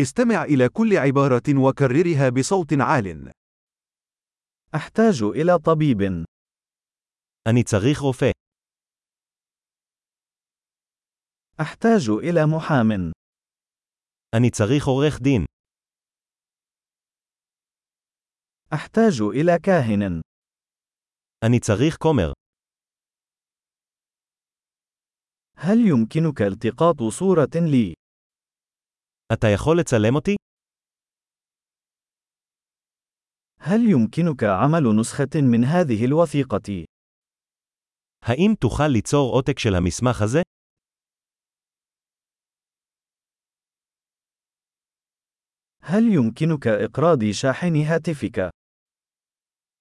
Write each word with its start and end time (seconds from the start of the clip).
استمع 0.00 0.44
إلى 0.44 0.68
كل 0.68 0.96
عبارة 0.96 1.68
وكررها 1.68 2.28
بصوت 2.28 2.72
عال. 2.80 3.32
أحتاج 4.74 5.22
إلى 5.22 5.58
طبيب. 5.58 6.24
אני 7.48 7.62
צריך 7.64 8.00
רופא. 8.00 8.30
أحتاج 11.60 12.10
إلى 12.10 12.46
محام. 12.46 13.12
אני 14.34 14.50
צריך 14.50 14.86
עורך 14.86 15.20
דין. 15.22 15.44
أحتاج 18.72 19.22
إلى 19.22 19.58
كاهن. 19.58 20.20
אני 21.44 21.60
צריך 21.60 21.96
כומר. 21.96 22.32
هل 25.56 25.78
يمكنك 25.78 26.42
التقاط 26.42 27.02
صورة 27.02 27.50
لي؟ 27.70 27.94
אתה 29.33 29.47
יכול 29.53 29.79
לצלם 29.79 30.15
אותי? 30.15 30.35
هل 33.59 33.79
يمكنك 33.91 34.43
عمل 34.43 34.99
نسخة 34.99 35.41
من 35.51 35.63
هذه 35.63 36.05
الوثيقة؟ 36.05 36.85
האם 38.25 38.55
תוכל 38.59 38.87
ליצור 38.87 39.33
עותק 39.33 39.59
של 39.59 39.75
המסמך 39.75 40.21
הזה? 40.21 40.41
هل 45.83 46.03
يمكنك 46.03 46.67
إقراض 46.67 47.19
شاحن 47.31 47.75
هاتفك؟ 47.75 48.39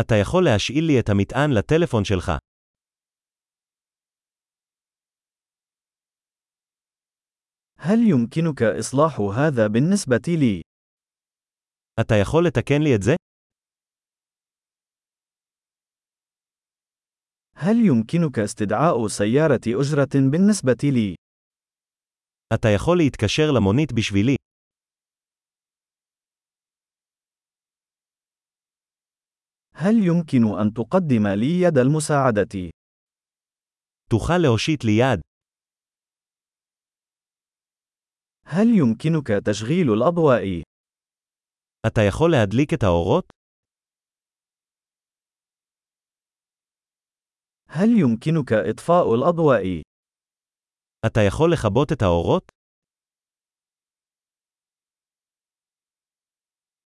אתה 0.00 0.14
יכול 0.20 0.44
להשאיל 0.44 0.84
לי 0.84 1.00
את 1.00 1.08
המטען 1.08 1.50
לטלפון 1.50 2.04
שלך. 2.04 2.32
هل 7.78 7.98
يمكنك 7.98 8.62
إصلاح 8.62 9.20
هذا 9.20 9.66
بالنسبة 9.66 10.22
لي؟ 10.28 10.62
אתה 12.00 12.14
יכול 12.22 12.46
לתקן 12.46 12.82
לי 12.82 12.94
את 12.96 13.02
זה? 13.02 13.12
هل 17.56 17.76
يمكنك 17.76 18.38
استدعاء 18.38 19.06
سيارة 19.06 19.60
أجرة 19.66 20.30
بالنسبة 20.30 20.78
لي؟ 20.84 21.14
אתה 22.54 22.68
יכול 22.76 22.98
להתקשר 22.98 23.50
למונית 23.50 23.92
בשבילי. 23.92 24.36
هل 29.74 29.94
يمكن 30.06 30.58
أن 30.60 30.72
تقدم 30.72 31.26
لي 31.26 31.60
يد 31.60 31.78
المساعدة؟ 31.78 32.70
תוכל 34.10 34.38
להושיט 34.38 34.84
לי 34.84 34.92
יד. 34.92 35.20
هل 38.46 38.66
يمكنك 38.66 39.28
تشغيل 39.46 39.92
الأضواء؟ 39.92 40.62
אתה 41.86 42.00
יכול 42.08 42.30
להדליק 42.30 42.74
את 42.74 42.82
האורות? 42.82 43.24
هل 47.68 47.88
يمكنك 47.88 48.52
إطفاء 48.52 49.14
الأضواء؟ 49.14 49.82
אתה 51.06 51.20
יכול 51.28 51.52
לכבות 51.52 51.92
את 51.92 52.02
האורות? 52.02 52.44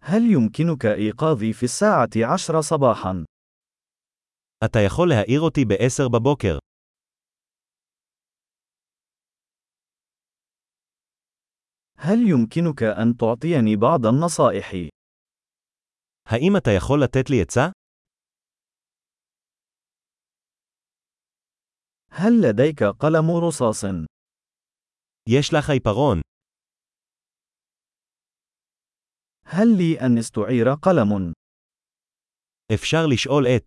هل 0.03 0.23
يمكنك 0.23 0.87
إيقاظي 0.87 1.53
في 1.53 1.63
الساعة 1.63 2.33
عشر 2.35 2.61
صباحا؟ 2.61 3.25
אתה 4.65 4.79
יכול 4.87 5.09
להעיר 5.09 5.41
אותי 5.41 5.65
ב-10 5.65 6.09
בבוקר. 6.13 6.59
هل 12.01 12.19
يمكنك 12.19 12.83
أن 12.83 13.17
تعطيني 13.17 13.77
بعض 13.77 14.07
النصائح؟ 14.07 14.73
האם 16.27 16.57
אתה 16.57 16.71
יכול 16.77 17.03
לתת 17.05 17.31
לי 17.31 17.43
עצה? 17.43 17.71
هل 22.11 22.33
لديك 22.43 22.83
قلم 22.83 23.31
رصاص؟ 23.49 23.85
יש 25.29 25.55
לך 25.55 25.71
עיפרון. 25.71 26.21
هل 29.45 29.69
لي 29.79 30.01
أن 30.01 30.19
استعير 30.19 30.67
قلم؟ 30.83 31.33
אפשר 32.75 33.07
לשאול 33.13 33.47
את. 33.57 33.67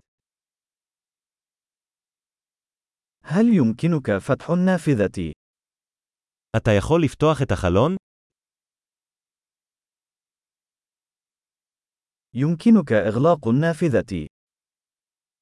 هل 3.23 3.45
يمكنك 3.45 4.17
فتح 4.17 4.50
النافذة؟ 4.50 5.31
אתה 6.57 6.72
יכול 6.78 7.03
לפתוח 7.03 7.41
את 7.41 7.51
החלון? 7.51 7.95
يمكنك 12.34 12.91
إغلاق 12.91 13.47
النافذة. 13.47 14.28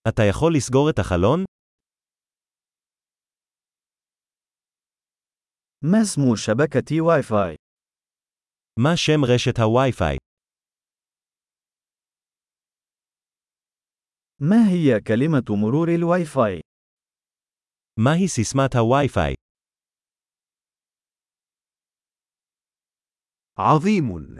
אתה 0.07 0.23
יכול 0.29 0.53
לסגור 0.55 0.89
את 0.89 0.99
החלון? 0.99 1.45
ما 5.83 6.01
اسم 6.01 6.21
شبكة 6.35 7.01
واي 7.01 7.23
فاي؟ 7.23 7.55
מה 8.79 8.97
שם 8.97 9.25
רשת 9.25 9.59
הווי-פיי? 9.59 10.17
ما 14.41 14.69
هي 14.69 15.01
كلمة 15.01 15.55
مرور 15.61 15.87
الواي 15.89 16.25
فاي؟ 16.25 16.61
מהי 17.99 18.27
סיסמת 18.27 18.75
הווי-פיי? 18.75 19.33
عظيم. 23.57 24.39